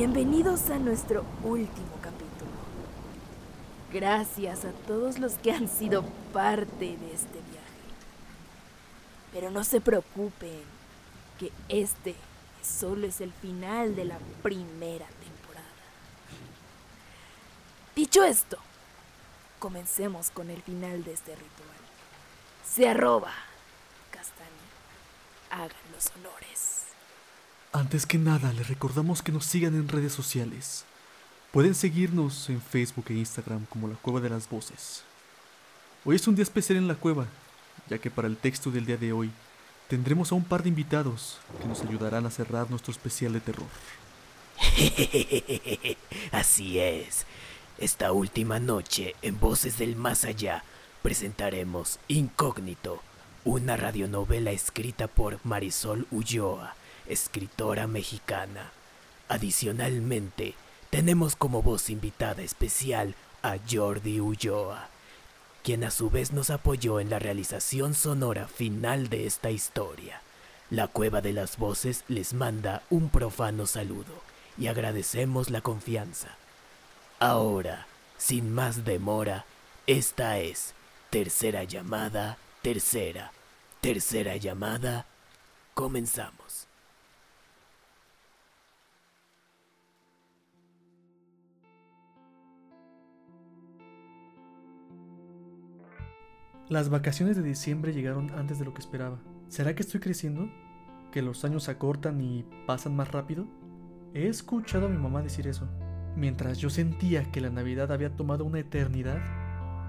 Bienvenidos 0.00 0.70
a 0.70 0.78
nuestro 0.78 1.26
último 1.44 1.92
capítulo. 2.00 2.50
Gracias 3.92 4.64
a 4.64 4.72
todos 4.86 5.18
los 5.18 5.34
que 5.34 5.52
han 5.52 5.68
sido 5.68 6.04
parte 6.32 6.96
de 6.96 7.12
este 7.12 7.34
viaje. 7.34 7.90
Pero 9.30 9.50
no 9.50 9.62
se 9.62 9.82
preocupen, 9.82 10.62
que 11.38 11.52
este 11.68 12.14
solo 12.62 13.06
es 13.06 13.20
el 13.20 13.30
final 13.30 13.94
de 13.94 14.06
la 14.06 14.18
primera 14.42 15.04
temporada. 15.06 15.66
Dicho 17.94 18.24
esto, 18.24 18.56
comencemos 19.58 20.30
con 20.30 20.48
el 20.48 20.62
final 20.62 21.04
de 21.04 21.12
este 21.12 21.32
ritual. 21.32 21.76
Se 22.64 22.88
arroba, 22.88 23.34
Castaña. 24.10 24.48
Hagan 25.50 25.92
los 25.92 26.10
honores. 26.16 26.79
Antes 27.72 28.04
que 28.04 28.18
nada, 28.18 28.52
les 28.52 28.66
recordamos 28.66 29.22
que 29.22 29.30
nos 29.30 29.44
sigan 29.44 29.76
en 29.76 29.88
redes 29.88 30.12
sociales. 30.12 30.84
Pueden 31.52 31.76
seguirnos 31.76 32.50
en 32.50 32.60
Facebook 32.60 33.06
e 33.10 33.14
Instagram 33.14 33.64
como 33.66 33.86
La 33.86 33.94
Cueva 33.94 34.20
de 34.20 34.28
las 34.28 34.48
Voces. 34.48 35.04
Hoy 36.04 36.16
es 36.16 36.26
un 36.26 36.34
día 36.34 36.42
especial 36.42 36.78
en 36.78 36.88
la 36.88 36.96
cueva, 36.96 37.26
ya 37.88 37.98
que 37.98 38.10
para 38.10 38.26
el 38.26 38.36
texto 38.36 38.72
del 38.72 38.86
día 38.86 38.96
de 38.96 39.12
hoy 39.12 39.30
tendremos 39.86 40.32
a 40.32 40.34
un 40.34 40.42
par 40.42 40.64
de 40.64 40.68
invitados 40.68 41.38
que 41.60 41.68
nos 41.68 41.80
ayudarán 41.82 42.26
a 42.26 42.30
cerrar 42.30 42.68
nuestro 42.70 42.90
especial 42.90 43.34
de 43.34 43.40
terror. 43.40 43.68
Así 46.32 46.80
es. 46.80 47.24
Esta 47.78 48.10
última 48.10 48.58
noche, 48.58 49.14
en 49.22 49.38
Voces 49.38 49.78
del 49.78 49.94
Más 49.94 50.24
Allá, 50.24 50.64
presentaremos 51.02 52.00
Incógnito, 52.08 53.00
una 53.44 53.76
radionovela 53.76 54.50
escrita 54.50 55.06
por 55.06 55.38
Marisol 55.44 56.08
Ulloa, 56.10 56.74
escritora 57.10 57.86
mexicana. 57.86 58.72
Adicionalmente, 59.28 60.54
tenemos 60.90 61.36
como 61.36 61.62
voz 61.62 61.90
invitada 61.90 62.42
especial 62.42 63.14
a 63.42 63.56
Jordi 63.70 64.20
Ulloa, 64.20 64.88
quien 65.62 65.84
a 65.84 65.90
su 65.90 66.10
vez 66.10 66.32
nos 66.32 66.50
apoyó 66.50 67.00
en 67.00 67.10
la 67.10 67.18
realización 67.18 67.94
sonora 67.94 68.48
final 68.48 69.08
de 69.08 69.26
esta 69.26 69.50
historia. 69.50 70.22
La 70.70 70.88
Cueva 70.88 71.20
de 71.20 71.32
las 71.32 71.58
Voces 71.58 72.04
les 72.08 72.32
manda 72.32 72.82
un 72.90 73.08
profano 73.08 73.66
saludo 73.66 74.22
y 74.56 74.68
agradecemos 74.68 75.50
la 75.50 75.60
confianza. 75.60 76.36
Ahora, 77.18 77.86
sin 78.18 78.52
más 78.52 78.84
demora, 78.84 79.44
esta 79.86 80.38
es 80.38 80.74
tercera 81.10 81.64
llamada, 81.64 82.38
tercera, 82.62 83.32
tercera 83.80 84.36
llamada, 84.36 85.06
comenzamos. 85.74 86.39
Las 96.70 96.88
vacaciones 96.88 97.36
de 97.36 97.42
diciembre 97.42 97.92
llegaron 97.92 98.30
antes 98.30 98.60
de 98.60 98.64
lo 98.64 98.72
que 98.72 98.78
esperaba. 98.78 99.18
¿Será 99.48 99.74
que 99.74 99.82
estoy 99.82 99.98
creciendo? 99.98 100.48
¿Que 101.10 101.20
los 101.20 101.44
años 101.44 101.64
se 101.64 101.72
acortan 101.72 102.20
y 102.20 102.44
pasan 102.64 102.94
más 102.94 103.10
rápido? 103.10 103.44
He 104.14 104.28
escuchado 104.28 104.86
a 104.86 104.88
mi 104.88 104.96
mamá 104.96 105.20
decir 105.20 105.48
eso. 105.48 105.66
Mientras 106.14 106.58
yo 106.58 106.70
sentía 106.70 107.24
que 107.32 107.40
la 107.40 107.50
Navidad 107.50 107.90
había 107.90 108.14
tomado 108.14 108.44
una 108.44 108.60
eternidad, 108.60 109.18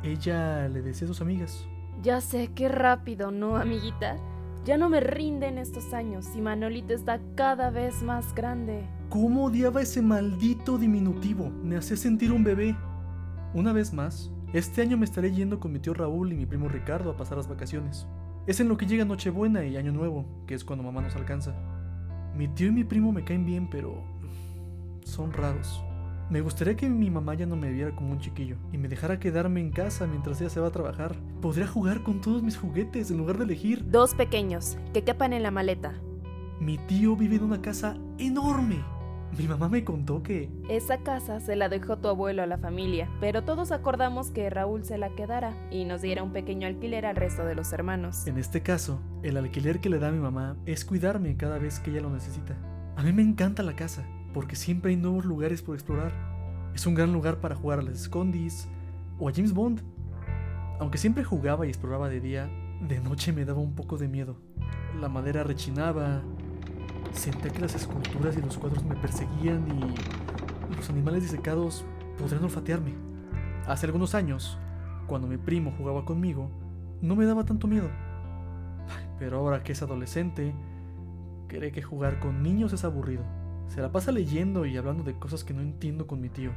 ella 0.02 0.68
le 0.70 0.82
decía 0.82 1.06
a 1.06 1.10
sus 1.10 1.22
amigas, 1.22 1.68
Ya 2.02 2.20
sé 2.20 2.50
qué 2.56 2.68
rápido, 2.68 3.30
¿no, 3.30 3.58
amiguita? 3.58 4.18
Ya 4.66 4.80
no 4.80 4.90
me 4.90 5.02
rinden 5.02 5.60
estos 5.60 5.94
años 5.94 6.30
y 6.36 6.42
Manolito 6.42 6.96
está 6.96 7.22
cada 7.36 7.70
vez 7.70 8.02
más 8.02 8.34
grande. 8.34 8.90
¿Cómo 9.10 9.46
odiaba 9.46 9.84
ese 9.84 10.02
maldito 10.02 10.80
diminutivo? 10.80 11.48
Me 11.48 11.78
hacía 11.78 11.96
sentir 11.96 12.32
un 12.32 12.44
bebé. 12.44 12.76
Una 13.54 13.72
vez 13.72 13.94
más, 13.94 14.32
este 14.54 14.82
año 14.82 14.98
me 14.98 15.06
estaré 15.06 15.32
yendo 15.32 15.60
con 15.60 15.72
mi 15.72 15.80
tío 15.80 15.94
Raúl 15.94 16.34
y 16.34 16.36
mi 16.36 16.46
primo 16.46 16.68
Ricardo 16.68 17.12
a 17.12 17.18
pasar 17.18 17.38
las 17.38 17.48
vacaciones. 17.48 18.06
Es 18.48 18.60
en 18.60 18.68
lo 18.68 18.76
que 18.76 18.86
llega 18.86 19.06
Nochebuena 19.06 19.64
y 19.66 19.78
Año 19.78 19.94
Nuevo, 19.94 20.26
que 20.46 20.56
es 20.56 20.66
cuando 20.66 20.84
mamá 20.84 21.02
nos 21.02 21.16
alcanza. 21.16 21.56
Mi 22.36 22.48
tío 22.48 22.68
y 22.68 22.72
mi 22.72 22.84
primo 22.84 23.12
me 23.12 23.24
caen 23.24 23.46
bien, 23.46 23.70
pero 23.70 24.04
son 25.06 25.32
raros. 25.32 25.82
Me 26.30 26.42
gustaría 26.42 26.76
que 26.76 26.90
mi 26.90 27.10
mamá 27.10 27.34
ya 27.34 27.46
no 27.46 27.56
me 27.56 27.72
viera 27.72 27.96
como 27.96 28.12
un 28.12 28.20
chiquillo 28.20 28.56
y 28.72 28.78
me 28.78 28.88
dejara 28.88 29.20
quedarme 29.20 29.60
en 29.60 29.72
casa 29.72 30.08
mientras 30.08 30.40
ella 30.42 30.50
se 30.50 30.60
va 30.60 30.68
a 30.68 30.72
trabajar. 30.72 31.16
Podría 31.42 31.68
jugar 31.68 32.04
con 32.04 32.22
todos 32.22 32.42
mis 32.42 32.58
juguetes 32.58 33.12
en 33.12 33.18
lugar 33.18 33.38
de 33.38 33.44
elegir. 33.44 33.90
Dos 33.90 34.16
pequeños, 34.16 34.78
que 34.94 35.04
quepan 35.04 35.34
en 35.34 35.44
la 35.44 35.52
maleta. 35.52 35.94
Mi 36.60 36.78
tío 36.78 37.16
vive 37.16 37.36
en 37.36 37.44
una 37.44 37.62
casa 37.62 37.98
enorme. 38.18 38.84
Mi 39.38 39.48
mamá 39.48 39.70
me 39.70 39.84
contó 39.84 40.22
que 40.24 40.50
Esa 40.70 40.98
casa 40.98 41.40
se 41.40 41.56
la 41.56 41.70
dejó 41.70 41.98
tu 41.98 42.10
abuelo 42.10 42.44
a 42.44 42.48
la 42.48 42.58
familia, 42.58 43.10
pero 43.22 43.44
todos 43.44 43.72
acordamos 43.72 44.30
que 44.30 44.50
Raúl 44.50 44.84
se 44.84 44.98
la 44.98 45.10
quedara 45.16 45.56
y 45.72 45.86
nos 45.86 46.02
diera 46.02 46.22
un 46.22 46.34
pequeño 46.34 46.68
alquiler 46.68 47.06
al 47.06 47.16
resto 47.16 47.46
de 47.46 47.56
los 47.56 47.72
hermanos. 47.72 48.28
En 48.28 48.38
este 48.38 48.62
caso, 48.62 49.00
el 49.24 49.38
alquiler 49.38 49.80
que 49.80 49.90
le 49.90 50.00
da 50.00 50.10
a 50.10 50.12
mi 50.12 50.20
mamá 50.20 50.58
es 50.66 50.84
cuidarme 50.84 51.38
cada 51.38 51.58
vez 51.60 51.80
que 51.80 51.92
ella 51.92 52.02
lo 52.02 52.10
necesita. 52.10 52.58
A 52.98 53.04
mí 53.04 53.14
me 53.14 53.22
encanta 53.22 53.64
la 53.64 53.76
casa, 53.76 54.06
porque 54.34 54.56
siempre 54.56 54.92
hay 54.92 54.98
nuevos 54.98 55.24
lugares 55.24 55.62
por 55.62 55.76
explorar. 55.76 56.12
Es 56.76 56.86
un 56.86 56.94
gran 56.94 57.14
lugar 57.14 57.38
para 57.40 57.56
jugar 57.56 57.80
a 57.80 57.84
las 57.84 58.02
escondis 58.02 58.68
o 59.18 59.30
a 59.30 59.34
James 59.34 59.54
Bond. 59.54 59.82
Aunque 60.80 60.98
siempre 60.98 61.24
jugaba 61.24 61.66
y 61.66 61.70
exploraba 61.70 62.10
de 62.10 62.20
día, 62.20 62.50
de 62.82 63.00
noche 63.00 63.32
me 63.32 63.46
daba 63.46 63.60
un 63.60 63.76
poco 63.76 63.98
de 63.98 64.08
miedo. 64.08 64.36
La 65.00 65.08
madera 65.08 65.44
rechinaba, 65.44 66.22
sentía 67.14 67.52
que 67.52 67.60
las 67.60 67.76
esculturas 67.76 68.38
y 68.38 68.42
los 68.42 68.58
cuadros 68.58 68.84
me 68.84 68.96
perseguían 68.96 69.68
y 69.68 70.76
los 70.76 70.90
animales 70.90 71.24
disecados 71.24 71.86
podrían 72.18 72.44
olfatearme. 72.44 72.96
Hace 73.68 73.86
algunos 73.86 74.16
años, 74.16 74.58
cuando 75.08 75.28
mi 75.28 75.38
primo 75.38 75.74
jugaba 75.78 76.06
conmigo, 76.06 76.50
no 77.02 77.16
me 77.16 77.26
daba 77.26 77.46
tanto 77.46 77.68
miedo. 77.68 77.90
Pero 79.20 79.38
ahora 79.38 79.64
que 79.64 79.74
es 79.74 79.82
adolescente, 79.82 80.54
cree 81.48 81.72
que 81.72 81.82
jugar 81.82 82.20
con 82.20 82.42
niños 82.42 82.74
es 82.74 82.84
aburrido. 82.84 83.24
Se 83.68 83.82
la 83.82 83.92
pasa 83.92 84.12
leyendo 84.12 84.66
y 84.66 84.78
hablando 84.78 85.04
de 85.04 85.18
cosas 85.18 85.44
que 85.44 85.54
no 85.54 85.62
entiendo 85.62 86.08
con 86.08 86.22
mi 86.22 86.30
tío. 86.30 86.52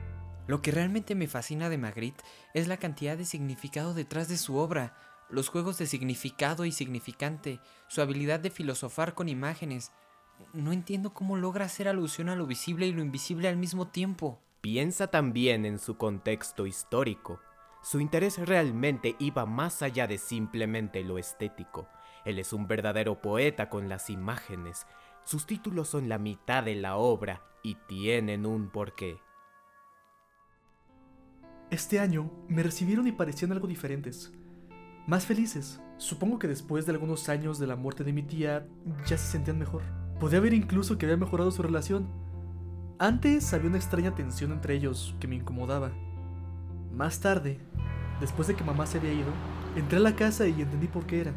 Lo 0.47 0.61
que 0.61 0.71
realmente 0.71 1.15
me 1.15 1.27
fascina 1.27 1.69
de 1.69 1.79
Magritte 1.79 2.23
es 2.53 2.69
la 2.69 2.77
cantidad 2.77 3.17
de 3.17 3.25
significado 3.25 3.95
detrás 3.95 4.29
de 4.29 4.37
su 4.37 4.57
obra, 4.57 4.95
los 5.31 5.49
juegos 5.49 5.79
de 5.79 5.87
significado 5.87 6.65
y 6.65 6.73
significante, 6.73 7.61
su 7.89 8.03
habilidad 8.03 8.41
de 8.41 8.51
filosofar 8.51 9.15
con 9.15 9.29
imágenes. 9.29 9.91
No 10.53 10.73
entiendo 10.73 11.13
cómo 11.13 11.37
logra 11.37 11.65
hacer 11.65 11.89
alusión 11.89 12.29
a 12.29 12.37
lo 12.37 12.47
visible 12.47 12.87
y 12.87 12.93
lo 12.93 13.03
invisible 13.03 13.49
al 13.49 13.57
mismo 13.57 13.89
tiempo. 13.89 14.41
Piensa 14.61 15.09
también 15.09 15.67
en 15.67 15.79
su 15.79 15.97
contexto 15.97 16.67
histórico. 16.67 17.41
Su 17.83 18.01
interés 18.01 18.39
realmente 18.39 19.17
iba 19.19 19.45
más 19.47 19.83
allá 19.83 20.07
de 20.07 20.17
simplemente 20.17 21.05
lo 21.05 21.19
estético. 21.19 21.89
Él 22.25 22.39
es 22.39 22.53
un 22.53 22.67
verdadero 22.67 23.21
poeta 23.21 23.69
con 23.69 23.89
las 23.89 24.09
imágenes. 24.09 24.87
Sus 25.25 25.45
títulos 25.45 25.89
son 25.89 26.09
la 26.09 26.19
mitad 26.19 26.63
de 26.63 26.77
la 26.77 26.97
obra 26.97 27.43
y 27.63 27.75
tienen 27.87 28.47
un 28.47 28.71
porqué. 28.71 29.19
Este 31.71 31.99
año 31.99 32.31
me 32.49 32.63
recibieron 32.63 33.07
y 33.07 33.13
parecían 33.13 33.53
algo 33.53 33.67
diferentes. 33.67 34.33
Más 35.07 35.27
felices. 35.27 35.81
Supongo 35.99 36.39
que 36.39 36.49
después 36.49 36.87
de 36.87 36.93
algunos 36.93 37.29
años 37.29 37.59
de 37.59 37.67
la 37.67 37.77
muerte 37.77 38.05
de 38.05 38.13
mi 38.13 38.23
tía 38.23 38.67
ya 39.07 39.19
se 39.19 39.33
sentían 39.33 39.59
mejor. 39.59 40.04
Podía 40.21 40.41
ver 40.41 40.55
incluso 40.55 40.97
que 40.97 41.07
había 41.07 41.17
mejorado 41.17 41.51
su 41.51 41.63
relación. 41.63 42.09
Antes 42.99 43.53
había 43.53 43.69
una 43.69 43.79
extraña 43.79 44.15
tensión 44.15 44.53
entre 44.53 44.75
ellos 44.75 45.15
que 45.21 45.29
me 45.29 45.37
incomodaba. 45.37 45.93
Más 46.93 47.21
tarde, 47.21 47.59
después 48.21 48.49
de 48.49 48.55
que 48.55 48.65
mamá 48.65 48.87
se 48.87 48.99
había 48.99 49.13
ido, 49.13 49.33
entré 49.77 49.99
a 49.99 50.01
la 50.01 50.15
casa 50.15 50.47
y 50.47 50.63
entendí 50.63 50.87
por 50.87 51.05
qué 51.07 51.23
era. 51.23 51.33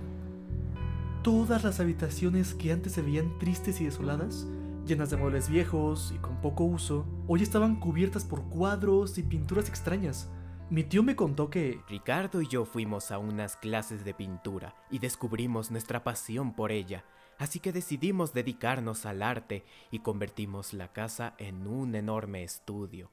Todas 1.23 1.63
las 1.63 1.79
habitaciones 1.79 2.53
que 2.53 2.71
antes 2.71 2.93
se 2.93 3.01
veían 3.01 3.37
tristes 3.39 3.81
y 3.81 3.85
desoladas, 3.85 4.47
llenas 4.85 5.09
de 5.09 5.17
muebles 5.17 5.49
viejos 5.49 6.13
y 6.15 6.19
con 6.19 6.39
poco 6.39 6.63
uso, 6.63 7.05
hoy 7.27 7.41
estaban 7.41 7.79
cubiertas 7.79 8.23
por 8.23 8.43
cuadros 8.43 9.17
y 9.17 9.23
pinturas 9.23 9.67
extrañas. 9.67 10.29
Mi 10.69 10.83
tío 10.83 11.01
me 11.01 11.15
contó 11.15 11.49
que... 11.49 11.81
Ricardo 11.89 12.41
y 12.41 12.47
yo 12.47 12.65
fuimos 12.65 13.11
a 13.11 13.17
unas 13.17 13.57
clases 13.57 14.05
de 14.05 14.13
pintura 14.13 14.75
y 14.91 14.99
descubrimos 14.99 15.71
nuestra 15.71 16.03
pasión 16.03 16.53
por 16.53 16.71
ella, 16.71 17.03
así 17.37 17.59
que 17.59 17.71
decidimos 17.71 18.33
dedicarnos 18.33 19.05
al 19.05 19.21
arte 19.21 19.63
y 19.91 19.99
convertimos 19.99 20.73
la 20.73 20.91
casa 20.91 21.35
en 21.37 21.67
un 21.67 21.95
enorme 21.95 22.43
estudio. 22.43 23.09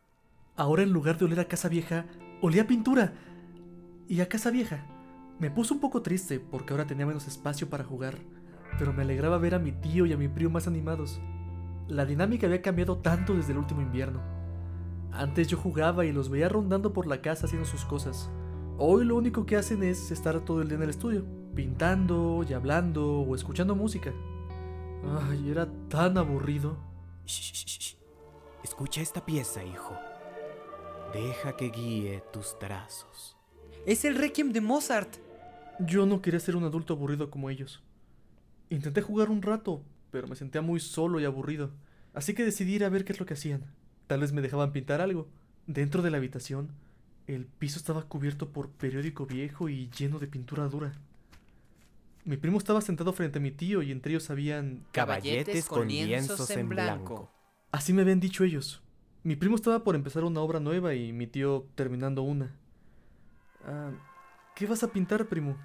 Ahora 0.56 0.82
en 0.82 0.93
lugar 0.93 1.19
de 1.19 1.25
oler 1.25 1.41
a 1.41 1.49
casa 1.49 1.69
vieja, 1.69 2.06
olía 2.41 2.62
a 2.62 2.67
pintura. 2.67 3.12
Y 4.09 4.21
a 4.21 4.29
casa 4.29 4.50
vieja. 4.50 4.87
Me 5.38 5.50
puso 5.50 5.75
un 5.75 5.81
poco 5.81 6.03
triste 6.03 6.38
porque 6.38 6.73
ahora 6.73 6.87
tenía 6.87 7.06
menos 7.06 7.26
espacio 7.26 7.69
para 7.69 7.85
jugar, 7.85 8.19
pero 8.79 8.93
me 8.93 9.03
alegraba 9.03 9.38
ver 9.38 9.55
a 9.55 9.59
mi 9.59 9.73
tío 9.73 10.06
y 10.06 10.12
a 10.12 10.17
mi 10.17 10.29
primo 10.29 10.53
más 10.53 10.69
animados. 10.69 11.20
La 11.88 12.06
dinámica 12.06 12.47
había 12.47 12.62
cambiado 12.62 12.99
tanto 12.99 13.35
desde 13.35 13.53
el 13.53 13.59
último 13.59 13.81
invierno. 13.81 14.23
Antes 15.12 15.49
yo 15.49 15.56
jugaba 15.56 16.05
y 16.05 16.12
los 16.12 16.29
veía 16.29 16.49
rondando 16.49 16.93
por 16.93 17.06
la 17.06 17.20
casa 17.20 17.47
haciendo 17.47 17.67
sus 17.67 17.85
cosas. 17.85 18.31
Hoy 18.79 19.05
lo 19.05 19.17
único 19.17 19.47
que 19.47 19.56
hacen 19.56 19.82
es 19.82 20.11
estar 20.11 20.41
todo 20.41 20.62
el 20.62 20.69
día 20.69 20.77
en 20.77 20.82
el 20.82 20.91
estudio, 20.91 21.25
pintando 21.55 22.45
y 22.49 22.53
hablando 22.53 23.21
o 23.21 23.35
escuchando 23.35 23.75
música. 23.75 24.12
Ay, 25.29 25.51
era 25.51 25.69
tan 25.89 26.19
aburrido. 26.19 26.77
Shh, 27.27 27.53
shh, 27.53 27.79
shh. 27.79 27.97
Escucha 28.62 29.01
esta 29.01 29.25
pieza, 29.25 29.62
hijo. 29.65 29.95
Deja 31.12 31.56
que 31.56 31.71
guíe 31.71 32.23
tus 32.33 32.59
trazos. 32.59 33.37
Es 33.87 34.05
el 34.05 34.17
Requiem 34.17 34.53
de 34.53 34.61
Mozart. 34.61 35.17
Yo 35.79 36.06
no 36.06 36.23
quería 36.23 36.41
ser 36.41 36.56
un 36.56 36.65
adulto 36.65 36.95
aburrido 36.95 37.31
como 37.31 37.51
ellos. 37.51 37.83
Intenté 38.71 39.03
jugar 39.03 39.29
un 39.29 39.43
rato, 39.43 39.83
pero 40.11 40.27
me 40.27 40.37
sentía 40.37 40.62
muy 40.62 40.81
solo 40.81 41.21
y 41.21 41.25
aburrido. 41.25 41.71
Así 42.15 42.35
que 42.35 42.45
decidí 42.45 42.75
ir 42.75 42.85
a 42.85 42.89
ver 42.89 43.05
qué 43.05 43.12
es 43.12 43.21
lo 43.21 43.27
que 43.27 43.35
hacían. 43.35 43.65
Tal 44.06 44.21
vez 44.21 44.33
me 44.33 44.43
dejaban 44.43 44.73
pintar 44.73 45.01
algo. 45.01 45.29
Dentro 45.67 46.03
de 46.03 46.11
la 46.11 46.17
habitación, 46.17 46.71
el 47.27 47.47
piso 47.47 47.79
estaba 47.79 48.03
cubierto 48.03 48.51
por 48.51 48.71
periódico 48.71 49.27
viejo 49.27 49.69
y 49.69 49.91
lleno 49.91 50.19
de 50.19 50.27
pintura 50.27 50.69
dura. 50.69 50.93
Mi 52.25 52.38
primo 52.38 52.56
estaba 52.56 52.81
sentado 52.81 53.12
frente 53.12 53.38
a 53.38 53.43
mi 53.43 53.50
tío 53.50 53.82
y 53.82 53.93
entre 53.93 54.12
ellos 54.12 54.31
habían... 54.31 54.87
Caballetes 54.93 55.67
con 55.67 55.88
lienzos 55.88 56.49
en 56.50 56.69
blanco. 56.71 57.31
Así 57.71 57.93
me 57.93 58.03
habían 58.03 58.21
dicho 58.21 58.44
ellos. 58.44 58.82
Mi 59.23 59.37
primo 59.37 59.56
estaba 59.56 59.85
por 59.85 59.94
empezar 59.94 60.25
una 60.25 60.41
obra 60.41 60.59
nueva 60.59 60.94
y 60.94 61.12
mi 61.12 61.26
tío 61.26 61.67
terminando 61.75 62.23
una. 62.23 62.56
Ah, 63.67 63.91
¿Qué 64.55 64.67
vas 64.67 64.82
a 64.82 64.88
pintar, 64.88 65.26
primo? 65.26 65.59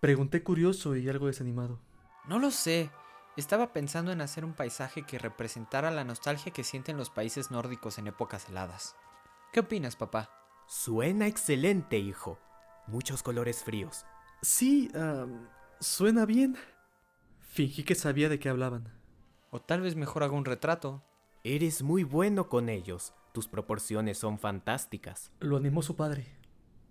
Pregunté 0.00 0.42
curioso 0.42 0.96
y 0.96 1.08
algo 1.08 1.28
desanimado. 1.28 1.78
No 2.26 2.38
lo 2.38 2.50
sé. 2.50 2.90
Estaba 3.36 3.72
pensando 3.72 4.12
en 4.12 4.20
hacer 4.20 4.44
un 4.44 4.52
paisaje 4.52 5.04
que 5.04 5.18
representara 5.18 5.90
la 5.90 6.04
nostalgia 6.04 6.52
que 6.52 6.64
sienten 6.64 6.98
los 6.98 7.08
países 7.08 7.50
nórdicos 7.50 7.96
en 7.98 8.08
épocas 8.08 8.48
heladas. 8.48 8.96
¿Qué 9.52 9.60
opinas, 9.60 9.96
papá? 9.96 10.30
Suena 10.66 11.26
excelente, 11.26 11.98
hijo. 11.98 12.38
Muchos 12.86 13.22
colores 13.22 13.62
fríos. 13.62 14.04
Sí, 14.42 14.90
ah, 14.94 15.26
suena 15.82 16.24
bien. 16.24 16.56
Fingí 17.40 17.82
que 17.82 17.94
sabía 17.94 18.28
de 18.28 18.38
qué 18.38 18.48
hablaban. 18.48 18.88
O 19.50 19.60
tal 19.60 19.82
vez 19.82 19.96
mejor 19.96 20.22
haga 20.22 20.32
un 20.32 20.44
retrato. 20.44 21.02
Eres 21.44 21.82
muy 21.82 22.04
bueno 22.04 22.48
con 22.48 22.68
ellos. 22.68 23.12
Tus 23.32 23.48
proporciones 23.48 24.18
son 24.18 24.38
fantásticas. 24.38 25.32
Lo 25.40 25.56
animó 25.56 25.82
su 25.82 25.96
padre. 25.96 26.26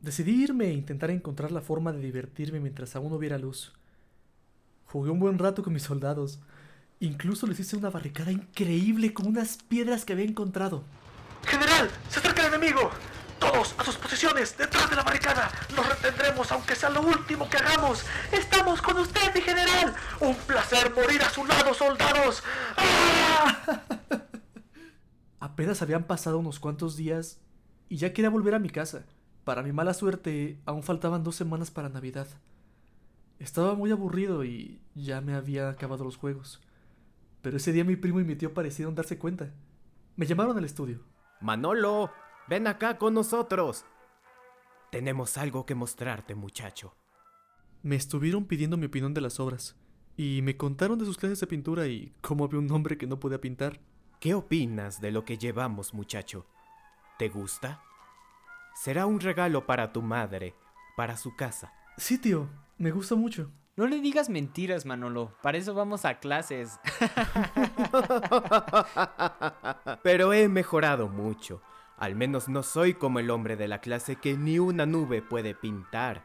Decidí 0.01 0.43
irme 0.43 0.65
e 0.65 0.73
intentar 0.73 1.09
encontrar 1.09 1.51
la 1.51 1.61
forma 1.61 1.91
de 1.91 1.99
divertirme 1.99 2.59
mientras 2.59 2.95
aún 2.95 3.13
hubiera 3.13 3.37
luz. 3.37 3.73
Jugué 4.85 5.09
un 5.09 5.19
buen 5.19 5.39
rato 5.39 5.63
con 5.63 5.73
mis 5.73 5.83
soldados. 5.83 6.41
Incluso 6.99 7.47
les 7.47 7.59
hice 7.59 7.77
una 7.77 7.89
barricada 7.89 8.31
increíble 8.31 9.13
con 9.13 9.27
unas 9.27 9.57
piedras 9.57 10.05
que 10.05 10.13
había 10.13 10.25
encontrado. 10.25 10.83
¡General! 11.45 11.89
¡Se 12.09 12.19
acerca 12.19 12.45
el 12.45 12.53
enemigo! 12.53 12.91
¡Todos 13.41 13.73
a 13.79 13.83
sus 13.83 13.95
posiciones! 13.95 14.55
¡Detrás 14.55 14.87
de 14.87 14.95
la 14.95 15.01
barricada! 15.01 15.51
¡Nos 15.75 15.89
retendremos 15.89 16.51
aunque 16.51 16.75
sea 16.75 16.91
lo 16.91 17.01
último 17.01 17.49
que 17.49 17.57
hagamos! 17.57 18.05
¡Estamos 18.31 18.83
con 18.83 18.99
usted, 18.99 19.33
mi 19.33 19.41
general! 19.41 19.95
¡Un 20.19 20.35
placer 20.35 20.93
morir 20.93 21.23
a 21.23 21.29
su 21.31 21.43
lado, 21.43 21.73
soldados! 21.73 22.43
¡Ah! 22.77 23.81
Apenas 25.39 25.81
habían 25.81 26.03
pasado 26.03 26.37
unos 26.37 26.59
cuantos 26.59 26.95
días 26.95 27.41
y 27.89 27.97
ya 27.97 28.13
quería 28.13 28.29
volver 28.29 28.53
a 28.53 28.59
mi 28.59 28.69
casa. 28.69 29.05
Para 29.43 29.63
mi 29.63 29.71
mala 29.71 29.95
suerte, 29.95 30.61
aún 30.65 30.83
faltaban 30.83 31.23
dos 31.23 31.35
semanas 31.35 31.71
para 31.71 31.89
Navidad. 31.89 32.27
Estaba 33.39 33.73
muy 33.73 33.89
aburrido 33.89 34.45
y 34.45 34.83
ya 34.93 35.19
me 35.19 35.33
había 35.33 35.67
acabado 35.67 36.03
los 36.03 36.15
juegos. 36.15 36.61
Pero 37.41 37.57
ese 37.57 37.71
día 37.71 37.83
mi 37.83 37.95
primo 37.95 38.19
y 38.19 38.23
mi 38.23 38.35
tío 38.35 38.53
parecieron 38.53 38.93
darse 38.93 39.17
cuenta. 39.17 39.49
Me 40.15 40.27
llamaron 40.27 40.55
al 40.59 40.65
estudio. 40.65 40.99
Manolo, 41.39 42.11
ven 42.51 42.67
acá 42.67 42.97
con 42.97 43.13
nosotros. 43.13 43.85
Tenemos 44.91 45.37
algo 45.37 45.65
que 45.65 45.73
mostrarte, 45.73 46.35
muchacho. 46.35 46.93
Me 47.81 47.95
estuvieron 47.95 48.43
pidiendo 48.43 48.75
mi 48.75 48.87
opinión 48.87 49.13
de 49.13 49.21
las 49.21 49.39
obras. 49.39 49.77
Y 50.17 50.41
me 50.43 50.57
contaron 50.57 50.99
de 50.99 51.05
sus 51.05 51.17
clases 51.17 51.39
de 51.39 51.47
pintura 51.47 51.87
y 51.87 52.11
cómo 52.19 52.43
había 52.43 52.59
un 52.59 52.69
hombre 52.73 52.97
que 52.97 53.07
no 53.07 53.21
podía 53.21 53.39
pintar. 53.39 53.79
¿Qué 54.19 54.33
opinas 54.33 54.99
de 54.99 55.11
lo 55.11 55.23
que 55.23 55.37
llevamos, 55.37 55.93
muchacho? 55.93 56.45
¿Te 57.17 57.29
gusta? 57.29 57.81
Será 58.75 59.05
un 59.05 59.21
regalo 59.21 59.65
para 59.65 59.93
tu 59.93 60.01
madre, 60.01 60.53
para 60.97 61.15
su 61.15 61.33
casa. 61.37 61.71
Sí, 61.95 62.17
tío, 62.17 62.49
me 62.77 62.91
gusta 62.91 63.15
mucho. 63.15 63.49
No 63.77 63.87
le 63.87 64.01
digas 64.01 64.29
mentiras, 64.29 64.85
Manolo. 64.85 65.37
Para 65.41 65.57
eso 65.57 65.73
vamos 65.73 66.03
a 66.03 66.19
clases. 66.19 66.81
Pero 70.03 70.33
he 70.33 70.49
mejorado 70.49 71.07
mucho. 71.07 71.61
Al 72.01 72.15
menos 72.15 72.49
no 72.49 72.63
soy 72.63 72.95
como 72.95 73.19
el 73.19 73.29
hombre 73.29 73.55
de 73.55 73.67
la 73.67 73.79
clase 73.79 74.15
que 74.15 74.35
ni 74.35 74.57
una 74.57 74.87
nube 74.87 75.21
puede 75.21 75.53
pintar. 75.53 76.23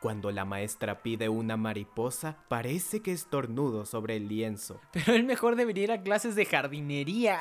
Cuando 0.00 0.32
la 0.32 0.44
maestra 0.44 1.00
pide 1.04 1.28
una 1.28 1.56
mariposa, 1.56 2.38
parece 2.48 3.02
que 3.02 3.12
estornudo 3.12 3.86
sobre 3.86 4.16
el 4.16 4.26
lienzo. 4.26 4.80
Pero 4.92 5.14
él 5.14 5.22
mejor 5.22 5.54
debería 5.54 5.84
ir 5.84 5.92
a 5.92 6.02
clases 6.02 6.34
de 6.34 6.44
jardinería. 6.44 7.38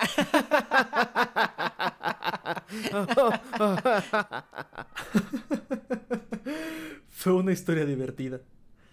Fue 7.10 7.34
una 7.34 7.52
historia 7.52 7.86
divertida. 7.86 8.42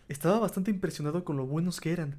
Estaba 0.08 0.38
bastante 0.38 0.70
impresionado 0.70 1.26
con 1.26 1.36
lo 1.36 1.44
buenos 1.44 1.78
que 1.78 1.92
eran 1.92 2.16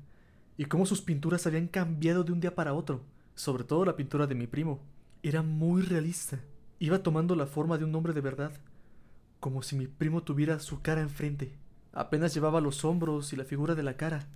y 0.55 0.65
cómo 0.65 0.85
sus 0.85 1.01
pinturas 1.01 1.47
habían 1.47 1.67
cambiado 1.67 2.23
de 2.23 2.31
un 2.31 2.41
día 2.41 2.53
para 2.53 2.75
otro, 2.75 3.01
sobre 3.33 3.63
todo 3.63 3.85
la 3.85 3.95
pintura 3.95 4.27
de 4.27 4.35
mi 4.35 4.45
primo. 4.45 4.83
Era 5.23 5.41
muy 5.41 5.81
realista. 5.81 6.37
Iba 6.79 7.03
tomando 7.03 7.35
la 7.35 7.45
forma 7.45 7.77
de 7.77 7.83
un 7.83 7.93
hombre 7.93 8.13
de 8.13 8.21
verdad, 8.21 8.53
como 9.39 9.61
si 9.61 9.75
mi 9.75 9.87
primo 9.87 10.23
tuviera 10.23 10.59
su 10.59 10.81
cara 10.81 11.01
enfrente. 11.01 11.51
Apenas 11.91 12.33
llevaba 12.33 12.61
los 12.61 12.85
hombros 12.85 13.33
y 13.33 13.35
la 13.35 13.43
figura 13.43 13.75
de 13.75 13.83
la 13.83 13.97
cara. 13.97 14.27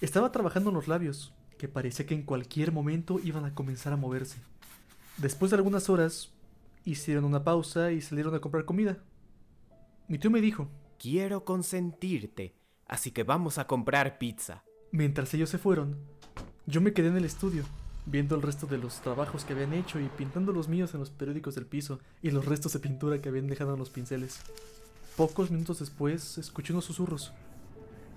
Estaba 0.00 0.32
trabajando 0.32 0.70
en 0.70 0.76
los 0.76 0.88
labios, 0.88 1.34
que 1.58 1.68
parecía 1.68 2.06
que 2.06 2.14
en 2.14 2.22
cualquier 2.22 2.72
momento 2.72 3.20
iban 3.22 3.44
a 3.44 3.54
comenzar 3.54 3.92
a 3.92 3.96
moverse. 3.96 4.38
Después 5.18 5.50
de 5.50 5.58
algunas 5.58 5.90
horas, 5.90 6.32
hicieron 6.84 7.24
una 7.24 7.44
pausa 7.44 7.92
y 7.92 8.00
salieron 8.00 8.34
a 8.34 8.40
comprar 8.40 8.64
comida. 8.64 8.98
Mi 10.08 10.18
tío 10.18 10.30
me 10.30 10.40
dijo, 10.40 10.68
Quiero 10.98 11.44
consentirte, 11.44 12.54
así 12.86 13.10
que 13.10 13.22
vamos 13.22 13.58
a 13.58 13.66
comprar 13.66 14.16
pizza. 14.16 14.64
Mientras 14.92 15.34
ellos 15.34 15.50
se 15.50 15.58
fueron, 15.58 15.98
yo 16.64 16.80
me 16.80 16.94
quedé 16.94 17.08
en 17.08 17.18
el 17.18 17.26
estudio, 17.26 17.64
viendo 18.06 18.36
el 18.36 18.42
resto 18.42 18.66
de 18.66 18.78
los 18.78 19.00
trabajos 19.00 19.44
que 19.44 19.52
habían 19.52 19.72
hecho 19.72 20.00
y 20.00 20.08
pintando 20.08 20.52
los 20.52 20.68
míos 20.68 20.94
en 20.94 21.00
los 21.00 21.10
periódicos 21.10 21.56
del 21.56 21.66
piso 21.66 21.98
y 22.22 22.30
los 22.30 22.46
restos 22.46 22.72
de 22.72 22.78
pintura 22.78 23.20
que 23.20 23.28
habían 23.28 23.48
dejado 23.48 23.74
en 23.74 23.78
los 23.78 23.90
pinceles. 23.90 24.40
Pocos 25.16 25.50
minutos 25.50 25.80
después, 25.80 26.38
escuché 26.38 26.72
unos 26.72 26.84
susurros. 26.84 27.32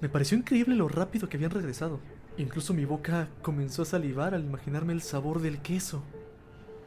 Me 0.02 0.10
pareció 0.10 0.38
increíble 0.38 0.76
lo 0.76 0.88
rápido 0.88 1.28
que 1.28 1.38
habían 1.38 1.52
regresado. 1.52 2.00
Incluso 2.38 2.74
mi 2.74 2.86
boca 2.86 3.30
comenzó 3.42 3.82
a 3.82 3.86
salivar 3.86 4.34
al 4.34 4.46
imaginarme 4.46 4.94
el 4.94 5.02
sabor 5.02 5.42
del 5.42 5.62
queso. 5.62 6.04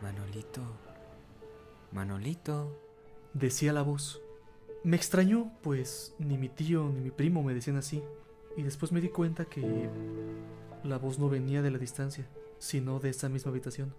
Manolito. 0.00 0.62
Manolito. 1.92 2.78
Decía 3.34 3.72
la 3.72 3.82
voz. 3.82 4.22
Me 4.84 4.96
extrañó, 4.96 5.52
pues 5.62 6.14
ni 6.18 6.38
mi 6.38 6.48
tío 6.48 6.90
ni 6.94 7.00
mi 7.00 7.10
primo 7.10 7.42
me 7.42 7.54
decían 7.54 7.76
así. 7.76 8.02
Y 8.56 8.62
después 8.62 8.92
me 8.92 9.00
di 9.00 9.08
cuenta 9.08 9.44
que 9.44 9.88
la 10.84 10.98
voz 10.98 11.18
no 11.18 11.28
venía 11.28 11.62
de 11.62 11.70
la 11.70 11.78
distancia, 11.78 12.26
sino 12.62 13.00
de 13.00 13.08
esa 13.10 13.28
misma 13.28 13.50
habitación. 13.50 13.92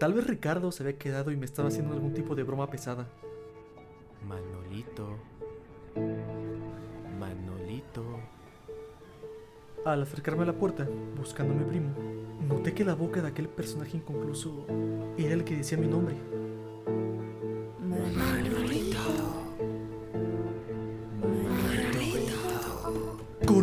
Tal 0.00 0.14
vez 0.14 0.26
Ricardo 0.26 0.72
se 0.72 0.82
había 0.82 0.98
quedado 0.98 1.30
y 1.30 1.36
me 1.36 1.44
estaba 1.44 1.68
haciendo 1.68 1.94
algún 1.94 2.12
tipo 2.12 2.34
de 2.34 2.42
broma 2.42 2.68
pesada. 2.68 3.06
Manolito. 4.26 5.16
Manolito. 7.20 8.04
Al 9.84 10.02
acercarme 10.02 10.42
a 10.42 10.46
la 10.46 10.54
puerta, 10.54 10.88
buscando 11.16 11.54
a 11.54 11.56
mi 11.56 11.64
primo, 11.64 11.94
noté 12.48 12.74
que 12.74 12.84
la 12.84 12.96
boca 12.96 13.22
de 13.22 13.28
aquel 13.28 13.48
personaje 13.48 13.96
inconcluso 13.96 14.66
era 15.16 15.34
el 15.34 15.44
que 15.44 15.58
decía 15.58 15.78
mi 15.78 15.86
nombre. 15.86 16.16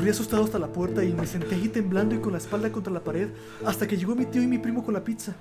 Corrí 0.04 0.12
asustado 0.12 0.44
hasta 0.44 0.60
la 0.60 0.68
puerta 0.68 1.02
y 1.02 1.14
me 1.14 1.26
senté 1.26 1.56
ahí 1.56 1.70
temblando 1.70 2.14
y 2.14 2.20
con 2.20 2.34
la 2.34 2.38
espalda 2.38 2.70
contra 2.74 2.92
la 2.92 3.06
pared 3.06 3.30
hasta 3.66 3.88
que 3.88 3.96
llegó 3.96 4.16
mi 4.16 4.26
tío 4.26 4.44
y 4.44 4.48
mi 4.48 4.58
primo 4.58 4.84
con 4.84 4.94
la 4.94 5.02
pizza. 5.02 5.34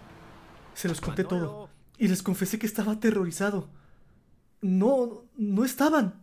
Se 0.72 0.86
los 0.86 1.00
conté 1.00 1.24
todo 1.24 1.68
y 1.98 2.06
les 2.06 2.22
confesé 2.22 2.60
que 2.60 2.66
estaba 2.66 2.92
aterrorizado. 2.92 3.68
No, 4.60 5.24
no 5.36 5.64
estaban. 5.64 6.14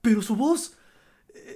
Pero 0.00 0.22
su 0.22 0.36
voz. 0.36 0.78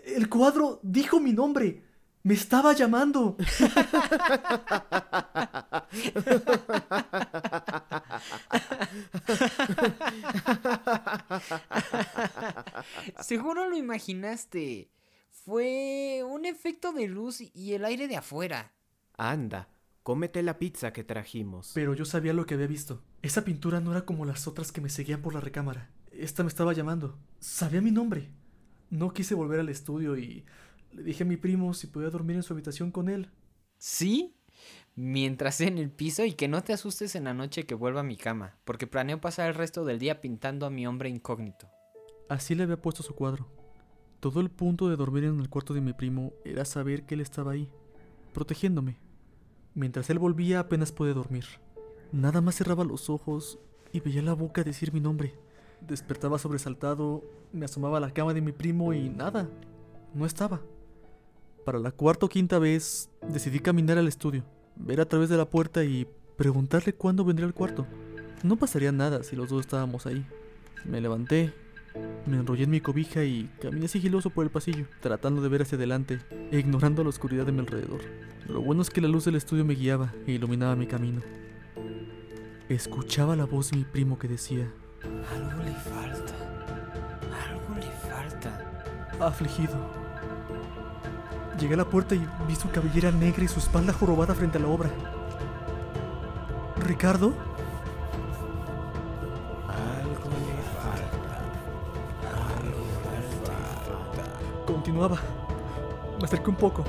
El 0.04 0.28
cuadro 0.28 0.78
dijo 0.82 1.20
mi 1.20 1.32
nombre. 1.32 1.82
Me 2.22 2.34
estaba 2.34 2.74
llamando. 2.74 3.38
Seguro 13.22 13.70
lo 13.70 13.76
imaginaste. 13.78 14.90
Fue 15.46 16.24
un 16.28 16.44
efecto 16.44 16.92
de 16.92 17.06
luz 17.06 17.40
y 17.40 17.74
el 17.74 17.84
aire 17.84 18.08
de 18.08 18.16
afuera. 18.16 18.72
Anda, 19.16 19.68
cómete 20.02 20.42
la 20.42 20.58
pizza 20.58 20.92
que 20.92 21.04
trajimos. 21.04 21.70
Pero 21.72 21.94
yo 21.94 22.04
sabía 22.04 22.32
lo 22.32 22.46
que 22.46 22.54
había 22.54 22.66
visto. 22.66 23.04
Esa 23.22 23.44
pintura 23.44 23.78
no 23.78 23.92
era 23.92 24.04
como 24.04 24.24
las 24.24 24.48
otras 24.48 24.72
que 24.72 24.80
me 24.80 24.88
seguían 24.88 25.22
por 25.22 25.34
la 25.34 25.40
recámara. 25.40 25.92
Esta 26.10 26.42
me 26.42 26.48
estaba 26.48 26.72
llamando. 26.72 27.16
Sabía 27.38 27.80
mi 27.80 27.92
nombre. 27.92 28.28
No 28.90 29.12
quise 29.12 29.36
volver 29.36 29.60
al 29.60 29.68
estudio 29.68 30.16
y 30.16 30.44
le 30.90 31.04
dije 31.04 31.22
a 31.22 31.26
mi 31.26 31.36
primo 31.36 31.74
si 31.74 31.86
podía 31.86 32.10
dormir 32.10 32.34
en 32.34 32.42
su 32.42 32.52
habitación 32.52 32.90
con 32.90 33.08
él. 33.08 33.30
¿Sí? 33.78 34.34
Mientras 34.96 35.60
en 35.60 35.78
el 35.78 35.92
piso 35.92 36.24
y 36.24 36.32
que 36.32 36.48
no 36.48 36.64
te 36.64 36.72
asustes 36.72 37.14
en 37.14 37.22
la 37.22 37.34
noche 37.34 37.66
que 37.66 37.76
vuelva 37.76 38.00
a 38.00 38.02
mi 38.02 38.16
cama, 38.16 38.58
porque 38.64 38.88
planeo 38.88 39.20
pasar 39.20 39.46
el 39.46 39.54
resto 39.54 39.84
del 39.84 40.00
día 40.00 40.20
pintando 40.20 40.66
a 40.66 40.70
mi 40.70 40.88
hombre 40.88 41.08
incógnito. 41.08 41.70
Así 42.28 42.56
le 42.56 42.64
había 42.64 42.82
puesto 42.82 43.04
su 43.04 43.14
cuadro. 43.14 43.55
Todo 44.20 44.40
el 44.40 44.50
punto 44.50 44.88
de 44.88 44.96
dormir 44.96 45.24
en 45.24 45.40
el 45.40 45.48
cuarto 45.48 45.74
de 45.74 45.80
mi 45.80 45.92
primo 45.92 46.32
era 46.44 46.64
saber 46.64 47.04
que 47.04 47.14
él 47.14 47.20
estaba 47.20 47.52
ahí, 47.52 47.68
protegiéndome. 48.32 48.98
Mientras 49.74 50.08
él 50.08 50.18
volvía 50.18 50.60
apenas 50.60 50.90
pude 50.90 51.12
dormir. 51.12 51.44
Nada 52.12 52.40
más 52.40 52.56
cerraba 52.56 52.84
los 52.84 53.10
ojos 53.10 53.58
y 53.92 54.00
veía 54.00 54.22
la 54.22 54.32
boca 54.32 54.64
decir 54.64 54.92
mi 54.92 55.00
nombre. 55.00 55.34
Despertaba 55.80 56.38
sobresaltado, 56.38 57.22
me 57.52 57.66
asomaba 57.66 57.98
a 57.98 58.00
la 58.00 58.10
cama 58.10 58.32
de 58.32 58.40
mi 58.40 58.52
primo 58.52 58.94
y 58.94 59.10
nada, 59.10 59.48
no 60.14 60.24
estaba. 60.24 60.62
Para 61.66 61.78
la 61.78 61.90
cuarta 61.90 62.26
o 62.26 62.28
quinta 62.28 62.58
vez 62.58 63.10
decidí 63.28 63.60
caminar 63.60 63.98
al 63.98 64.08
estudio, 64.08 64.44
ver 64.76 65.00
a 65.00 65.08
través 65.08 65.28
de 65.28 65.36
la 65.36 65.50
puerta 65.50 65.84
y 65.84 66.06
preguntarle 66.36 66.94
cuándo 66.94 67.24
vendría 67.24 67.46
al 67.46 67.54
cuarto. 67.54 67.86
No 68.42 68.56
pasaría 68.56 68.92
nada 68.92 69.22
si 69.22 69.36
los 69.36 69.50
dos 69.50 69.60
estábamos 69.60 70.06
ahí. 70.06 70.24
Me 70.84 71.00
levanté, 71.00 71.52
me 72.26 72.38
enrollé 72.38 72.64
en 72.64 72.70
mi 72.70 72.80
cobija 72.80 73.22
y 73.24 73.48
caminé 73.60 73.88
sigiloso 73.88 74.30
por 74.30 74.44
el 74.44 74.50
pasillo, 74.50 74.86
tratando 75.00 75.42
de 75.42 75.48
ver 75.48 75.62
hacia 75.62 75.76
adelante 75.76 76.18
e 76.50 76.58
ignorando 76.58 77.02
la 77.02 77.10
oscuridad 77.10 77.46
de 77.46 77.52
mi 77.52 77.60
alrededor. 77.60 78.00
Lo 78.48 78.60
bueno 78.60 78.82
es 78.82 78.90
que 78.90 79.00
la 79.00 79.08
luz 79.08 79.24
del 79.24 79.36
estudio 79.36 79.64
me 79.64 79.74
guiaba 79.74 80.12
e 80.26 80.32
iluminaba 80.32 80.76
mi 80.76 80.86
camino. 80.86 81.22
Escuchaba 82.68 83.36
la 83.36 83.44
voz 83.44 83.70
de 83.70 83.78
mi 83.78 83.84
primo 83.84 84.18
que 84.18 84.26
decía, 84.28 84.68
Algo 85.32 85.62
le 85.62 85.72
falta. 85.72 86.34
Algo 87.48 87.74
le 87.76 87.90
falta. 88.08 88.84
afligido. 89.20 89.74
Llegué 91.60 91.74
a 91.74 91.78
la 91.78 91.88
puerta 91.88 92.14
y 92.14 92.26
vi 92.48 92.56
su 92.56 92.68
cabellera 92.70 93.10
negra 93.12 93.44
y 93.44 93.48
su 93.48 93.60
espalda 93.60 93.92
jorobada 93.92 94.34
frente 94.34 94.58
a 94.58 94.60
la 94.60 94.68
obra. 94.68 94.90
¿Ricardo? 96.80 97.32
Continuaba. 104.96 105.20
Me 106.18 106.24
acerqué 106.24 106.48
un 106.48 106.56
poco. 106.56 106.82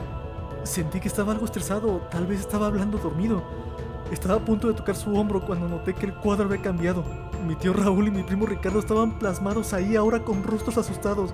Sentí 0.63 1.01
que 1.01 1.09
estaba 1.09 1.33
algo 1.33 1.43
estresado, 1.43 2.07
tal 2.09 2.25
vez 2.25 2.39
estaba 2.39 2.67
hablando 2.67 2.97
dormido. 2.97 3.43
Estaba 4.11 4.35
a 4.35 4.39
punto 4.39 4.69
de 4.69 4.75
tocar 4.75 4.95
su 4.95 5.13
hombro 5.13 5.41
cuando 5.41 5.67
noté 5.67 5.93
que 5.93 6.05
el 6.05 6.13
cuadro 6.13 6.45
había 6.45 6.61
cambiado. 6.61 7.03
Mi 7.45 7.55
tío 7.55 7.73
Raúl 7.73 8.07
y 8.07 8.11
mi 8.11 8.23
primo 8.23 8.45
Ricardo 8.45 8.79
estaban 8.79 9.19
plasmados 9.19 9.73
ahí 9.73 9.97
ahora 9.97 10.23
con 10.23 10.41
rostros 10.41 10.77
asustados. 10.77 11.33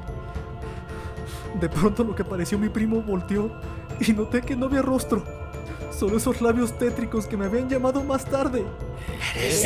De 1.60 1.70
pronto 1.70 2.04
lo 2.04 2.16
que 2.16 2.24
pareció 2.24 2.58
mi 2.58 2.70
primo 2.70 3.04
volteó 3.04 3.52
y 4.00 4.12
noté 4.12 4.42
que 4.42 4.56
no 4.56 4.66
había 4.66 4.82
rostro. 4.82 5.24
Solo 5.92 6.18
esos 6.18 6.42
labios 6.42 6.76
tétricos 6.80 7.28
que 7.28 7.38
me 7.38 7.46
habían 7.46 7.70
llamado 7.70 8.04
más 8.04 8.26
tarde. 8.26 8.66
Es 9.36 9.64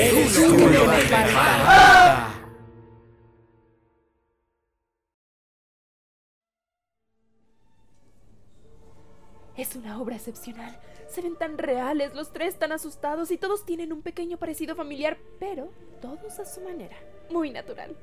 una 9.78 10.02
obra 10.02 10.16
excepcional. 10.16 10.80
Se 11.10 11.22
ven 11.22 11.36
tan 11.36 11.58
reales, 11.58 12.14
los 12.14 12.34
tres 12.34 12.60
tan 12.60 12.72
asustados 12.72 13.32
y 13.32 13.38
todos 13.38 13.66
tienen 13.66 13.94
un 13.94 14.02
pequeño 14.02 14.38
parecido 14.38 14.76
familiar, 14.76 15.18
pero 15.40 15.72
todos 16.02 16.40
a 16.40 16.46
su 16.46 16.62
manera. 16.62 16.98
Muy 17.30 17.52
natural. 17.52 17.96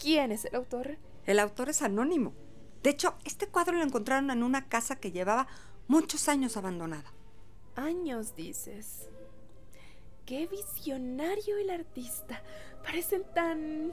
¿Quién 0.00 0.32
es 0.32 0.44
el 0.44 0.56
autor? 0.56 0.96
El 1.26 1.38
autor 1.38 1.68
es 1.68 1.82
anónimo. 1.82 2.34
De 2.82 2.90
hecho, 2.90 3.14
este 3.24 3.46
cuadro 3.46 3.76
lo 3.76 3.82
encontraron 3.82 4.30
en 4.30 4.42
una 4.42 4.68
casa 4.68 4.96
que 4.96 5.12
llevaba 5.12 5.46
muchos 5.86 6.28
años 6.28 6.56
abandonada. 6.56 7.12
Años, 7.76 8.36
dices. 8.36 9.08
Qué 10.26 10.46
visionario 10.46 11.56
el 11.58 11.70
artista. 11.70 12.42
Parecen 12.82 13.24
tan 13.34 13.92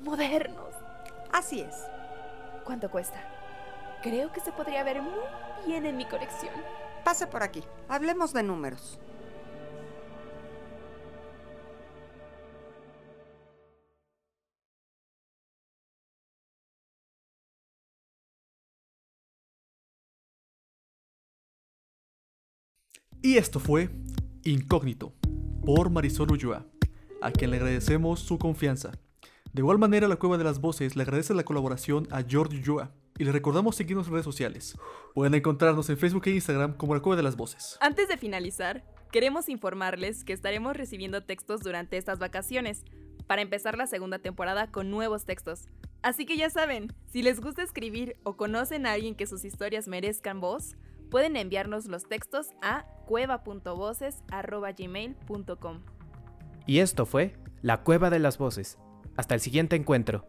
modernos. 0.00 0.74
Así 1.32 1.60
es. 1.60 1.74
¿Cuánto 2.64 2.90
cuesta? 2.90 3.22
Creo 4.02 4.32
que 4.32 4.40
se 4.40 4.52
podría 4.52 4.84
ver 4.84 5.02
muy 5.02 5.24
bien 5.66 5.84
en 5.84 5.96
mi 5.96 6.06
colección. 6.06 6.54
Pase 7.04 7.26
por 7.26 7.42
aquí. 7.42 7.62
Hablemos 7.88 8.32
de 8.32 8.42
números. 8.42 8.98
Y 23.22 23.38
esto 23.38 23.58
fue 23.58 23.90
Incógnito 24.44 25.12
por 25.64 25.90
Marisol 25.90 26.30
Ulloa, 26.30 26.64
a 27.20 27.32
quien 27.32 27.50
le 27.50 27.56
agradecemos 27.56 28.20
su 28.20 28.38
confianza. 28.38 28.92
De 29.52 29.62
igual 29.62 29.78
manera, 29.78 30.06
la 30.06 30.14
Cueva 30.14 30.38
de 30.38 30.44
las 30.44 30.60
Voces 30.60 30.94
le 30.94 31.02
agradece 31.02 31.34
la 31.34 31.44
colaboración 31.44 32.06
a 32.12 32.22
George 32.22 32.58
Ulloa 32.58 32.92
y 33.18 33.24
le 33.24 33.32
recordamos 33.32 33.76
seguirnos 33.76 34.06
en 34.06 34.12
redes 34.12 34.24
sociales. 34.24 34.76
Pueden 35.14 35.34
encontrarnos 35.34 35.88
en 35.90 35.98
Facebook 35.98 36.22
e 36.26 36.30
Instagram 36.30 36.76
como 36.76 36.94
la 36.94 37.00
Cueva 37.00 37.16
de 37.16 37.22
las 37.22 37.36
Voces. 37.36 37.76
Antes 37.80 38.08
de 38.08 38.16
finalizar, 38.16 38.84
queremos 39.10 39.48
informarles 39.48 40.24
que 40.24 40.32
estaremos 40.32 40.76
recibiendo 40.76 41.22
textos 41.22 41.60
durante 41.60 41.96
estas 41.96 42.18
vacaciones 42.18 42.84
para 43.26 43.42
empezar 43.42 43.76
la 43.76 43.86
segunda 43.86 44.18
temporada 44.18 44.70
con 44.70 44.90
nuevos 44.90 45.24
textos. 45.24 45.68
Así 46.02 46.26
que 46.26 46.36
ya 46.36 46.50
saben, 46.50 46.92
si 47.10 47.22
les 47.22 47.40
gusta 47.40 47.62
escribir 47.62 48.16
o 48.22 48.36
conocen 48.36 48.86
a 48.86 48.92
alguien 48.92 49.14
que 49.14 49.26
sus 49.26 49.44
historias 49.44 49.88
merezcan 49.88 50.40
voz, 50.40 50.76
pueden 51.10 51.36
enviarnos 51.36 51.86
los 51.86 52.08
textos 52.08 52.48
a 52.62 52.84
cueva.voces.gmail.com. 53.06 55.80
Y 56.66 56.80
esto 56.80 57.06
fue 57.06 57.36
La 57.62 57.82
Cueva 57.82 58.10
de 58.10 58.18
las 58.18 58.38
Voces. 58.38 58.78
Hasta 59.16 59.34
el 59.34 59.40
siguiente 59.40 59.76
encuentro. 59.76 60.26